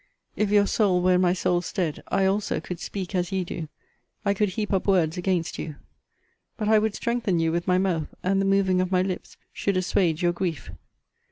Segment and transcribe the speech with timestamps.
[0.35, 3.69] If your soul were in my soul's stead, I also could speak as ye do:
[4.25, 5.75] I could heap up words against you
[6.57, 9.77] But I would strengthen you with my mouth, and the moving of my lips should
[9.77, 10.71] assuage your grief.